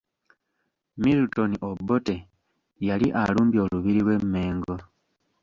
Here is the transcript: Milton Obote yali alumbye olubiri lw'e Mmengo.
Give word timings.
Milton 1.01 1.51
Obote 1.69 2.15
yali 2.87 3.07
alumbye 3.21 3.59
olubiri 3.65 3.99
lw'e 4.05 4.17
Mmengo. 4.23 4.75